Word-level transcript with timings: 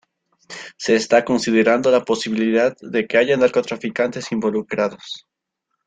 Se 0.77 0.95
está 0.95 1.23
considerando 1.23 1.91
la 1.91 2.03
posibilidad 2.03 2.75
de 2.81 3.05
que 3.05 3.19
haya 3.19 3.37
narcotraficantes 3.37 4.31
involucrados. 4.31 5.27